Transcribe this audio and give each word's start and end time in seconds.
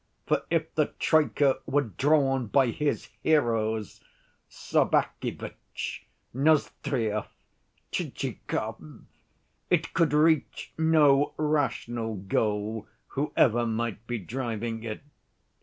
For 0.25 0.41
if 0.49 0.73
the 0.73 0.87
troika 0.97 1.59
were 1.67 1.83
drawn 1.83 2.47
by 2.47 2.71
his 2.71 3.09
heroes, 3.21 4.01
Sobakevitch, 4.49 6.07
Nozdryov, 6.33 7.27
Tchitchikov, 7.91 9.03
it 9.69 9.93
could 9.93 10.13
reach 10.13 10.73
no 10.75 11.35
rational 11.37 12.15
goal, 12.15 12.87
whoever 13.09 13.67
might 13.67 14.07
be 14.07 14.17
driving 14.17 14.81
it. 14.81 15.03